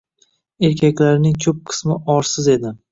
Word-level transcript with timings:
Erkaklarining 0.69 1.39
koʻp 1.47 1.63
qismi 1.71 2.03
orsiz 2.19 2.53
edi. 2.59 2.79